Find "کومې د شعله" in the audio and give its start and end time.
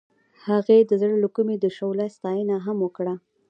1.35-2.05